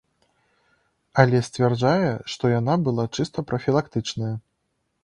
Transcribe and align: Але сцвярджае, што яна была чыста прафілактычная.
Але 1.23 1.37
сцвярджае, 1.49 2.09
што 2.35 2.43
яна 2.59 2.73
была 2.89 3.05
чыста 3.19 3.39
прафілактычная. 3.53 4.35